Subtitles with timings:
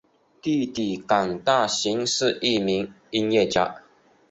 [0.03, 0.07] 弟弟港
[1.37, 3.83] 大寻是一名音乐家。